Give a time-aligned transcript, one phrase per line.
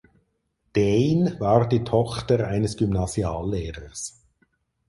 [0.73, 4.19] Dane war die Tochter eines Gymnasiallehrers.